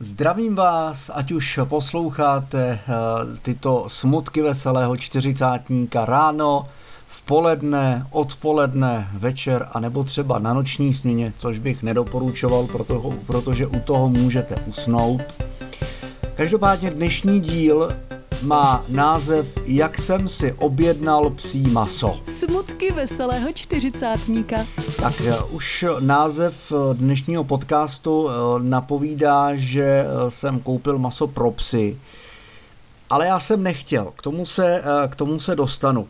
Zdravím 0.00 0.54
vás, 0.54 1.10
ať 1.14 1.32
už 1.32 1.58
posloucháte 1.64 2.58
eh, 2.60 2.92
tyto 3.42 3.84
smutky 3.88 4.42
veselého 4.42 4.96
čtyřicátníka 4.96 6.04
ráno, 6.04 6.66
v 7.06 7.22
poledne, 7.22 8.06
odpoledne, 8.10 9.08
večer 9.12 9.68
a 9.72 9.80
nebo 9.80 10.04
třeba 10.04 10.38
na 10.38 10.54
noční 10.54 10.94
směně, 10.94 11.32
což 11.36 11.58
bych 11.58 11.82
nedoporučoval, 11.82 12.68
protože 13.26 13.66
u 13.66 13.80
toho 13.80 14.08
můžete 14.08 14.54
usnout. 14.66 15.22
Každopádně 16.34 16.90
dnešní 16.90 17.40
díl 17.40 17.88
má 18.42 18.84
název 18.88 19.46
Jak 19.64 19.98
jsem 19.98 20.28
si 20.28 20.52
objednal 20.52 21.30
psí 21.30 21.62
maso. 21.62 22.20
Smutky 22.24 22.90
veselého 22.90 23.52
čtyřicátníka. 23.52 24.66
Tak 24.96 25.14
eh, 25.20 25.42
už 25.50 25.84
název 26.00 26.72
eh, 26.72 26.94
dnešního 26.94 27.44
podcastu 27.44 28.28
eh, 28.28 28.32
napovídá, 28.62 29.50
že 29.54 30.04
jsem 30.28 30.60
koupil 30.60 30.98
maso 30.98 31.26
pro 31.26 31.50
psy, 31.50 31.98
ale 33.10 33.26
já 33.26 33.40
jsem 33.40 33.62
nechtěl, 33.62 34.12
k 34.16 34.22
tomu 34.22 34.46
se, 34.46 34.82
k 35.08 35.16
tomu 35.16 35.40
se 35.40 35.56
dostanu. 35.56 36.08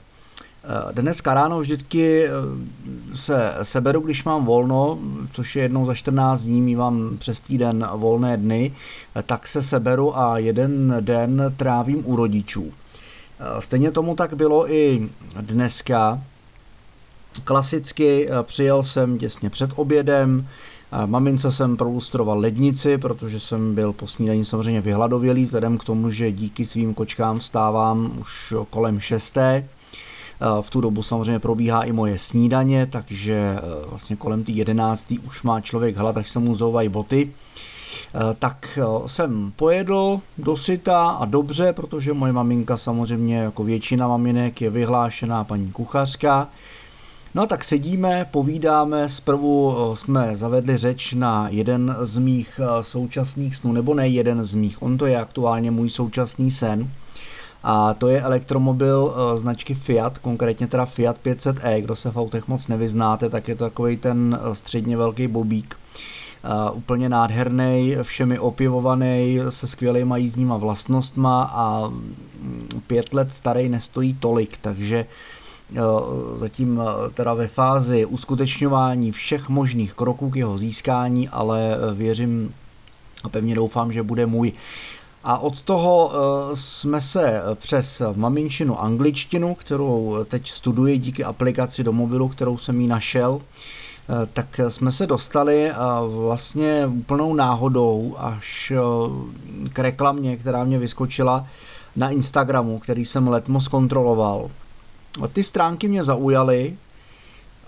Eh, 0.70 0.92
dneska 0.92 1.34
ráno 1.34 1.60
vždycky 1.60 2.24
eh, 2.24 2.30
se 3.14 3.54
seberu, 3.62 4.00
když 4.00 4.24
mám 4.24 4.44
volno, 4.44 4.98
což 5.30 5.56
je 5.56 5.62
jednou 5.62 5.86
za 5.86 5.94
14 5.94 6.42
dní, 6.42 6.62
mývám 6.62 7.16
přes 7.18 7.40
týden 7.40 7.88
volné 7.94 8.36
dny, 8.36 8.72
eh, 9.16 9.22
tak 9.22 9.46
se 9.46 9.62
seberu 9.62 10.18
a 10.18 10.38
jeden 10.38 10.96
den 11.00 11.54
trávím 11.56 12.02
u 12.04 12.16
rodičů. 12.16 12.72
Stejně 13.58 13.90
tomu 13.90 14.14
tak 14.14 14.34
bylo 14.34 14.72
i 14.72 15.08
dneska. 15.40 16.22
Klasicky 17.44 18.28
přijel 18.42 18.82
jsem 18.82 19.18
těsně 19.18 19.50
před 19.50 19.70
obědem, 19.76 20.48
Mamince 21.06 21.52
jsem 21.52 21.76
prolustroval 21.76 22.38
lednici, 22.38 22.98
protože 22.98 23.40
jsem 23.40 23.74
byl 23.74 23.92
po 23.92 24.06
snídaní 24.06 24.44
samozřejmě 24.44 24.80
vyhladovělý, 24.80 25.44
vzhledem 25.44 25.78
k 25.78 25.84
tomu, 25.84 26.10
že 26.10 26.32
díky 26.32 26.64
svým 26.64 26.94
kočkám 26.94 27.38
vstávám 27.38 28.12
už 28.20 28.54
kolem 28.70 29.00
šesté. 29.00 29.68
Eh, 30.40 30.62
v 30.62 30.70
tu 30.70 30.80
dobu 30.80 31.02
samozřejmě 31.02 31.38
probíhá 31.38 31.82
i 31.82 31.92
moje 31.92 32.18
snídaně, 32.18 32.86
takže 32.86 33.56
eh, 33.58 33.60
vlastně 33.88 34.16
kolem 34.16 34.44
té 34.44 34.52
jedenáctý 34.52 35.18
už 35.18 35.42
má 35.42 35.60
člověk 35.60 35.96
hlad, 35.96 36.16
až 36.16 36.30
se 36.30 36.38
mu 36.38 36.54
zouvají 36.54 36.88
boty. 36.88 37.32
Eh, 38.14 38.18
tak 38.38 38.78
jsem 39.06 39.52
pojedl 39.56 40.20
dosyta 40.38 41.08
a 41.08 41.24
dobře, 41.24 41.72
protože 41.72 42.12
moje 42.12 42.32
maminka 42.32 42.76
samozřejmě 42.76 43.36
jako 43.36 43.64
většina 43.64 44.08
maminek 44.08 44.60
je 44.60 44.70
vyhlášená 44.70 45.44
paní 45.44 45.72
kuchařka. 45.72 46.48
No 47.34 47.42
a 47.42 47.46
tak 47.46 47.64
sedíme, 47.64 48.26
povídáme, 48.30 49.08
zprvu 49.08 49.74
jsme 49.94 50.36
zavedli 50.36 50.76
řeč 50.76 51.12
na 51.12 51.48
jeden 51.48 51.96
z 52.00 52.18
mých 52.18 52.60
současných 52.82 53.56
snů, 53.56 53.72
nebo 53.72 53.94
ne 53.94 54.08
jeden 54.08 54.44
z 54.44 54.54
mých, 54.54 54.82
on 54.82 54.98
to 54.98 55.06
je 55.06 55.20
aktuálně 55.20 55.70
můj 55.70 55.90
současný 55.90 56.50
sen, 56.50 56.90
a 57.62 57.94
to 57.94 58.08
je 58.08 58.22
elektromobil 58.22 59.02
uh, 59.04 59.40
značky 59.40 59.74
Fiat, 59.74 60.18
konkrétně 60.18 60.66
teda 60.66 60.86
Fiat 60.86 61.18
500e, 61.24 61.80
kdo 61.80 61.96
se 61.96 62.10
v 62.10 62.16
autech 62.16 62.48
moc 62.48 62.68
nevyznáte, 62.68 63.28
tak 63.28 63.48
je 63.48 63.54
to 63.54 63.64
takový 63.64 63.96
ten 63.96 64.38
eh, 64.40 64.54
středně 64.54 64.96
velký 64.96 65.26
bobík. 65.26 65.76
Uh, 66.44 66.76
úplně 66.76 67.08
nádherný, 67.08 67.96
všemi 68.02 68.38
opivovaný, 68.38 69.38
se 69.48 69.66
skvělýma 69.66 70.16
jízdníma 70.16 70.56
vlastnostma 70.56 71.42
a 71.42 71.88
mm, 71.88 72.68
pět 72.86 73.14
let 73.14 73.32
starý 73.32 73.68
nestojí 73.68 74.14
tolik, 74.14 74.58
takže 74.60 75.06
zatím 76.36 76.80
teda 77.14 77.34
ve 77.34 77.48
fázi 77.48 78.06
uskutečňování 78.06 79.12
všech 79.12 79.48
možných 79.48 79.94
kroků 79.94 80.30
k 80.30 80.36
jeho 80.36 80.58
získání, 80.58 81.28
ale 81.28 81.76
věřím 81.94 82.54
a 83.24 83.28
pevně 83.28 83.54
doufám, 83.54 83.92
že 83.92 84.02
bude 84.02 84.26
můj. 84.26 84.52
A 85.24 85.38
od 85.38 85.62
toho 85.62 86.12
eh, 86.12 86.56
jsme 86.56 87.00
se 87.00 87.42
přes 87.54 88.02
maminčinu 88.14 88.80
angličtinu, 88.80 89.54
kterou 89.54 90.24
teď 90.28 90.50
studuji 90.50 90.98
díky 90.98 91.24
aplikaci 91.24 91.84
do 91.84 91.92
mobilu, 91.92 92.28
kterou 92.28 92.58
jsem 92.58 92.80
jí 92.80 92.86
našel, 92.86 93.40
eh, 93.40 94.28
tak 94.32 94.60
jsme 94.68 94.92
se 94.92 95.06
dostali 95.06 95.72
vlastně 96.06 96.86
úplnou 96.86 97.34
náhodou 97.34 98.14
až 98.18 98.72
eh, 98.76 98.78
k 99.72 99.78
reklamě, 99.78 100.36
která 100.36 100.64
mě 100.64 100.78
vyskočila 100.78 101.46
na 101.96 102.10
Instagramu, 102.10 102.78
který 102.78 103.04
jsem 103.04 103.28
letmo 103.28 103.60
zkontroloval. 103.60 104.50
Ty 105.32 105.42
stránky 105.42 105.88
mě 105.88 106.04
zaujaly, 106.04 106.76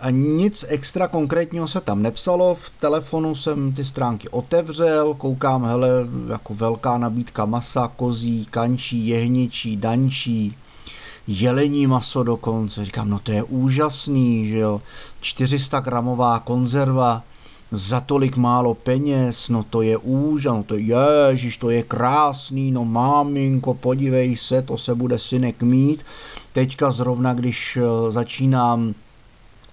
a 0.01 0.11
nic 0.11 0.65
extra 0.69 1.09
konkrétního 1.09 1.69
se 1.69 1.81
tam 1.81 2.03
nepsalo, 2.03 2.55
v 2.55 2.71
telefonu 2.81 3.35
jsem 3.35 3.73
ty 3.73 3.85
stránky 3.85 4.29
otevřel, 4.29 5.15
koukám, 5.15 5.65
hele, 5.65 5.89
jako 6.31 6.55
velká 6.55 6.99
nabídka 6.99 7.45
masa, 7.45 7.89
kozí, 7.97 8.47
kančí, 8.51 9.07
jehničí, 9.07 9.77
dančí, 9.77 10.57
jelení 11.27 11.87
maso 11.87 12.23
dokonce, 12.23 12.85
říkám, 12.85 13.11
no 13.11 13.19
to 13.19 13.33
je 13.33 13.43
úžasný, 13.43 14.49
že 14.49 14.59
jo, 14.59 14.81
400 15.21 15.81
gramová 15.81 16.39
konzerva, 16.39 17.23
za 17.71 18.01
tolik 18.01 18.37
málo 18.37 18.75
peněz, 18.75 19.49
no 19.49 19.63
to 19.71 19.83
je 19.83 19.97
úžasný, 19.97 20.59
no 20.59 20.63
to 20.63 20.75
je, 20.75 20.97
ježiš, 21.31 21.57
to 21.57 21.71
je 21.71 21.83
krásný, 21.83 22.71
no 22.71 22.85
máminko, 22.85 23.75
podívej 23.75 24.37
se, 24.37 24.63
to 24.63 24.79
se 24.79 24.95
bude 24.95 25.19
synek 25.19 25.63
mít. 25.63 26.05
Teďka 26.53 26.91
zrovna, 26.91 27.35
když 27.35 27.79
eh, 27.81 28.11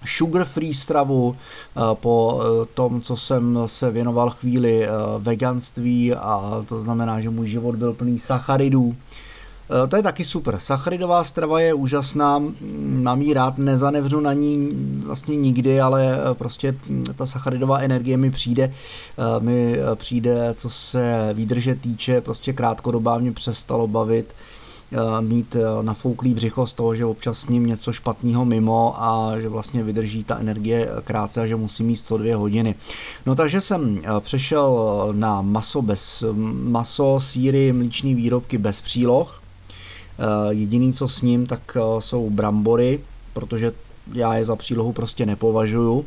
začínám 0.00 0.06
sugar-free 0.06 0.74
stravu 0.74 1.36
eh, 1.36 1.80
po 1.94 2.40
eh, 2.40 2.66
tom, 2.74 3.00
co 3.00 3.16
jsem 3.16 3.58
se 3.66 3.90
věnoval 3.90 4.30
chvíli 4.30 4.84
eh, 4.84 4.88
veganství 5.18 6.14
a 6.14 6.64
to 6.68 6.80
znamená, 6.80 7.20
že 7.20 7.30
můj 7.30 7.48
život 7.48 7.76
byl 7.76 7.92
plný 7.92 8.18
sacharidů. 8.18 8.96
To 9.88 9.96
je 9.96 10.02
taky 10.02 10.24
super. 10.24 10.58
Sacharidová 10.58 11.24
strava 11.24 11.60
je 11.60 11.74
úžasná, 11.74 12.42
mám 12.80 13.22
jí 13.22 13.34
rád, 13.34 13.58
nezanevřu 13.58 14.20
na 14.20 14.32
ní 14.32 14.68
vlastně 15.06 15.36
nikdy, 15.36 15.80
ale 15.80 16.18
prostě 16.32 16.74
ta 17.16 17.26
sacharidová 17.26 17.78
energie 17.78 18.16
mi 18.16 18.30
přijde, 18.30 18.72
mi 19.38 19.76
přijde, 19.94 20.54
co 20.54 20.70
se 20.70 21.30
výdrže 21.34 21.74
týče, 21.74 22.20
prostě 22.20 22.52
krátkodobá 22.52 23.18
mě 23.18 23.32
přestalo 23.32 23.88
bavit 23.88 24.34
mít 25.20 25.56
eh, 25.56 25.82
nafouklý 25.82 26.34
břicho 26.34 26.66
z 26.66 26.74
toho, 26.74 26.94
že 26.94 27.04
občas 27.04 27.38
s 27.38 27.48
ním 27.48 27.66
něco 27.66 27.92
špatného 27.92 28.44
mimo 28.44 29.02
a 29.02 29.40
že 29.40 29.48
vlastně 29.48 29.82
vydrží 29.82 30.24
ta 30.24 30.38
energie 30.38 30.88
krátce 31.04 31.40
a 31.40 31.46
že 31.46 31.56
musí 31.56 31.82
mít 31.82 31.96
102 31.96 32.36
hodiny. 32.36 32.74
No 33.26 33.34
takže 33.34 33.60
jsem 33.60 34.00
eh, 34.02 34.08
přešel 34.20 35.08
na 35.12 35.42
maso 35.42 35.82
bez 35.82 36.24
maso, 36.62 37.20
síry, 37.20 37.72
mlíční 37.72 38.14
výrobky 38.14 38.58
bez 38.58 38.80
příloh. 38.80 39.42
Jediný, 40.50 40.92
co 40.92 41.08
s 41.08 41.22
ním, 41.22 41.46
tak 41.46 41.76
jsou 41.98 42.30
brambory, 42.30 43.00
protože 43.32 43.72
já 44.12 44.34
je 44.36 44.44
za 44.44 44.56
přílohu 44.56 44.92
prostě 44.92 45.26
nepovažuju. 45.26 46.04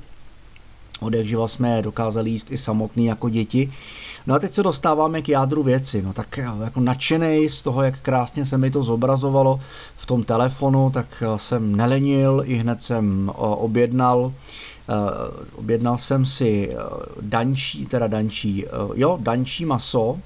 Od 1.00 1.14
jak 1.14 1.26
živa 1.26 1.48
jsme 1.48 1.76
je 1.76 1.82
dokázali 1.82 2.30
jíst 2.30 2.52
i 2.52 2.58
samotný 2.58 3.06
jako 3.06 3.30
děti. 3.30 3.72
No 4.28 4.36
a 4.36 4.40
teď 4.40 4.54
se 4.54 4.64
dostáváme 4.64 5.22
k 5.22 5.30
jádru 5.30 5.64
věci. 5.64 6.02
No 6.02 6.14
tak 6.14 6.38
jako 6.38 6.80
nadšený 6.80 7.50
z 7.50 7.62
toho, 7.62 7.84
jak 7.84 8.00
krásně 8.00 8.46
se 8.46 8.58
mi 8.58 8.72
to 8.72 8.84
zobrazovalo 8.84 9.60
v 9.98 10.06
tom 10.06 10.24
telefonu, 10.24 10.90
tak 10.90 11.24
jsem 11.36 11.76
nelenil, 11.76 12.44
i 12.46 12.56
hned 12.56 12.84
jsem 12.84 13.32
objednal 13.36 14.34
objednal 15.56 15.98
jsem 15.98 16.26
si 16.26 16.76
dančí, 17.22 17.86
teda 17.86 18.08
dančí, 18.08 18.66
jo, 18.96 19.18
dančí 19.22 19.66
maso, 19.66 20.18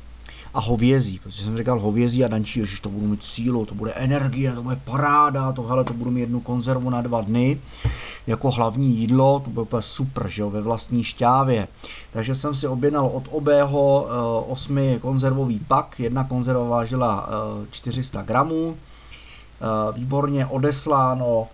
a 0.55 0.59
hovězí, 0.59 1.19
protože 1.23 1.43
jsem 1.43 1.57
říkal 1.57 1.79
hovězí 1.79 2.23
a 2.23 2.27
dančí, 2.27 2.61
že 2.65 2.81
to 2.81 2.89
budu 2.89 3.07
mít 3.07 3.23
sílu, 3.23 3.65
to 3.65 3.75
bude 3.75 3.93
energie, 3.93 4.51
to 4.51 4.63
bude 4.63 4.75
paráda, 4.75 5.51
to, 5.51 5.61
hele, 5.61 5.83
to 5.83 5.93
budu 5.93 6.11
mít 6.11 6.19
jednu 6.19 6.39
konzervu 6.39 6.89
na 6.89 7.01
dva 7.01 7.21
dny, 7.21 7.61
jako 8.27 8.51
hlavní 8.51 8.95
jídlo, 8.95 9.39
to 9.39 9.49
bude 9.49 9.61
úplně 9.61 9.81
super, 9.81 10.27
že 10.27 10.41
jo, 10.41 10.49
ve 10.49 10.61
vlastní 10.61 11.03
šťávě. 11.03 11.67
Takže 12.11 12.35
jsem 12.35 12.55
si 12.55 12.67
objednal 12.67 13.05
od 13.05 13.23
obého 13.31 14.03
uh, 14.03 14.51
osmi 14.51 14.99
konzervový 15.01 15.59
pak, 15.67 15.99
jedna 15.99 16.23
konzerva 16.23 16.63
vážila 16.63 17.27
uh, 17.27 17.65
400 17.71 18.21
gramů, 18.21 18.67
uh, 18.67 19.95
výborně 19.95 20.45
odesláno, 20.45 21.47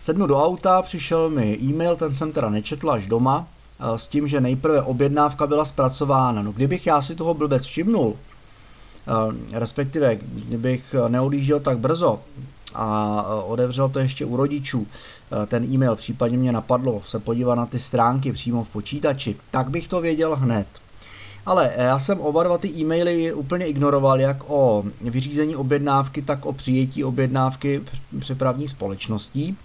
Sednu 0.00 0.26
do 0.26 0.44
auta, 0.44 0.82
přišel 0.82 1.30
mi 1.30 1.58
e-mail, 1.62 1.96
ten 1.96 2.14
jsem 2.14 2.32
teda 2.32 2.50
nečetl 2.50 2.90
až 2.90 3.06
doma, 3.06 3.46
Eh, 3.80 3.98
s 3.98 4.08
tím, 4.08 4.28
že 4.28 4.40
nejprve 4.40 4.82
objednávka 4.82 5.46
byla 5.46 5.64
zpracována. 5.64 6.42
No 6.42 6.52
kdybych 6.52 6.86
já 6.86 7.00
si 7.00 7.14
toho 7.14 7.34
blbec 7.34 7.64
všimnul, 7.64 8.16
eh, 8.16 9.58
respektive 9.58 10.16
kdybych 10.16 10.94
neodjížděl 11.08 11.60
tak 11.60 11.78
brzo 11.78 12.20
a 12.76 13.22
odevřel 13.44 13.88
to 13.88 13.98
ještě 13.98 14.24
u 14.24 14.36
rodičů, 14.36 14.86
ten 15.46 15.64
e-mail, 15.64 15.96
případně 15.96 16.38
mě 16.38 16.52
napadlo 16.52 17.02
se 17.04 17.18
podívat 17.18 17.54
na 17.54 17.66
ty 17.66 17.78
stránky 17.78 18.32
přímo 18.32 18.64
v 18.64 18.68
počítači, 18.68 19.36
tak 19.50 19.70
bych 19.70 19.88
to 19.88 20.00
věděl 20.00 20.36
hned. 20.36 20.66
Ale 21.46 21.72
já 21.76 21.98
jsem 21.98 22.20
oba 22.20 22.42
dva 22.42 22.58
ty 22.58 22.68
e-maily 22.68 23.32
úplně 23.32 23.66
ignoroval, 23.66 24.20
jak 24.20 24.50
o 24.50 24.84
vyřízení 25.00 25.56
objednávky, 25.56 26.22
tak 26.22 26.46
o 26.46 26.52
přijetí 26.52 27.04
objednávky 27.04 27.82
přepravní 28.18 28.68
společností. 28.68 29.56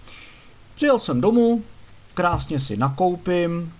Přijel 0.74 0.98
jsem 0.98 1.20
domů, 1.20 1.62
krásně 2.14 2.60
si 2.60 2.76
nakoupím, 2.76 3.72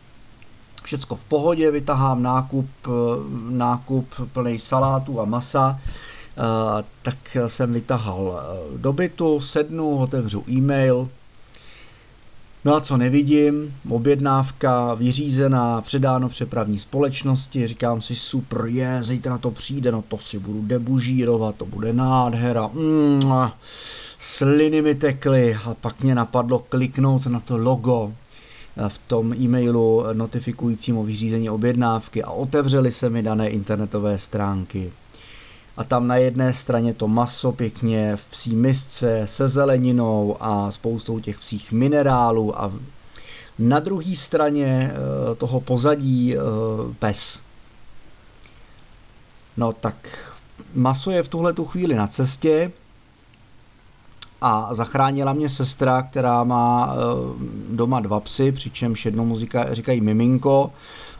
všecko 0.83 1.17
v 1.17 1.25
pohodě, 1.25 1.71
vytahám 1.71 2.23
nákup, 2.23 2.69
nákup 3.51 4.07
plný 4.33 4.59
salátů 4.59 5.21
a 5.21 5.25
masa, 5.25 5.81
tak 7.03 7.37
jsem 7.47 7.73
vytahal 7.73 8.43
do 8.77 8.93
bytu, 8.93 9.41
sednu, 9.41 9.99
otevřu 9.99 10.45
e-mail, 10.51 11.09
No 12.65 12.75
a 12.75 12.81
co 12.81 12.97
nevidím, 12.97 13.75
objednávka 13.89 14.95
vyřízená, 14.95 15.81
předáno 15.81 16.29
přepravní 16.29 16.79
společnosti, 16.79 17.67
říkám 17.67 18.03
si 18.03 18.17
super, 18.17 18.65
je, 18.67 19.03
zítra 19.03 19.39
to 19.39 19.51
přijde, 19.51 19.93
no 19.93 20.03
to 20.09 20.19
si 20.19 20.39
budu 20.39 20.63
debužírovat, 20.63 21.57
to 21.57 21.67
bude 21.67 21.93
nádhera, 21.93 22.67
mm, 22.67 23.23
sliny 24.19 24.83
mi 24.83 24.95
tekly 24.95 25.59
a 25.65 25.75
pak 25.75 26.03
mě 26.03 26.15
napadlo 26.15 26.59
kliknout 26.59 27.27
na 27.27 27.41
to 27.41 27.57
logo 27.57 28.13
v 28.89 28.99
tom 28.99 29.35
e-mailu 29.35 30.05
notifikujícím 30.13 30.99
o 30.99 31.05
vyřízení 31.05 31.51
objednávky 31.51 32.23
a 32.23 32.31
otevřely 32.31 32.93
se 32.93 33.11
mi 33.11 33.23
dané 33.23 33.49
internetové 33.49 34.19
stránky 34.19 34.93
a 35.77 35.85
tam 35.85 36.07
na 36.07 36.17
jedné 36.17 36.53
straně 36.53 36.95
to 36.95 37.09
maso 37.09 37.53
pěkně 37.53 38.17
v 38.17 38.31
psí 38.31 38.57
misce 38.57 39.23
se 39.25 39.49
zeleninou 39.49 40.37
a 40.41 40.71
spoustou 40.71 41.21
těch 41.21 41.39
psích 41.39 41.73
minerálů 41.73 42.61
a 42.61 42.73
na 43.59 43.81
druhé 43.81 44.17
straně 44.17 44.93
eh, 44.93 45.35
toho 45.35 45.61
pozadí 45.61 46.37
eh, 46.37 46.41
pes. 46.99 47.41
No 49.57 49.73
tak 49.73 50.29
maso 50.75 51.11
je 51.11 51.23
v 51.23 51.29
tuhle 51.29 51.53
tu 51.53 51.65
chvíli 51.65 51.95
na 51.95 52.07
cestě 52.07 52.73
a 54.43 54.75
zachránila 54.75 55.33
mě 55.33 55.49
sestra, 55.49 56.03
která 56.03 56.45
má 56.45 56.95
eh, 56.95 56.99
doma 57.71 58.01
dva 58.01 58.21
psy, 58.21 58.53
přičemž 58.53 59.05
jednou 59.05 59.37
říkají 59.73 60.01
miminko, 60.01 60.71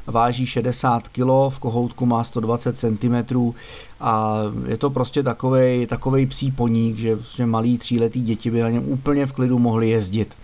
váží 0.07 0.47
60 0.47 1.09
kg, 1.09 1.27
v 1.49 1.59
kohoutku 1.59 2.07
má 2.07 2.25
120 2.25 2.79
cm 2.79 3.53
a 4.01 4.39
je 4.67 4.77
to 4.77 4.91
prostě 4.91 5.23
takovej, 5.23 5.87
takovej 5.87 6.27
psí 6.27 6.51
poník, 6.51 6.99
že 6.99 7.17
prostě 7.17 7.47
malý 7.47 7.79
tříletý 7.79 8.21
děti 8.21 8.51
by 8.51 8.61
na 8.61 8.71
něm 8.71 8.89
úplně 8.89 9.27
v 9.27 9.33
klidu 9.33 9.59
mohli 9.59 9.91
jezdit. 9.91 10.37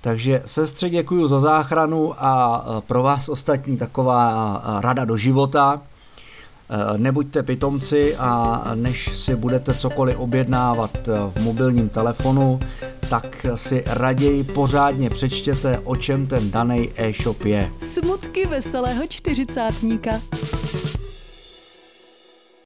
Takže 0.00 0.42
sestře 0.46 0.90
děkuji 0.90 1.28
za 1.28 1.38
záchranu 1.38 2.14
a 2.18 2.64
pro 2.86 3.02
vás 3.02 3.28
ostatní 3.28 3.76
taková 3.76 4.62
rada 4.80 5.04
do 5.04 5.16
života. 5.16 5.80
Eh, 6.74 6.98
nebuďte 6.98 7.42
pitomci 7.42 8.16
a 8.16 8.62
než 8.74 9.18
si 9.18 9.36
budete 9.36 9.74
cokoliv 9.74 10.18
objednávat 10.18 11.08
eh, 11.08 11.12
v 11.34 11.42
mobilním 11.42 11.88
telefonu, 11.88 12.60
tak 13.10 13.46
si 13.54 13.84
raději 13.86 14.44
pořádně 14.44 15.10
přečtěte, 15.10 15.78
o 15.84 15.96
čem 15.96 16.26
ten 16.26 16.50
daný 16.50 16.90
e-shop 16.96 17.44
je. 17.44 17.70
Smutky 17.78 18.46
veselého 18.46 19.06
čtyřicátníka. 19.08 20.20